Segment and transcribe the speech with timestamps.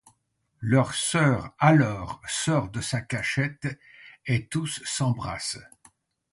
[0.61, 3.67] Leur sœur, alors, sort de sa cachette,
[4.25, 5.59] et tous s'embrassent.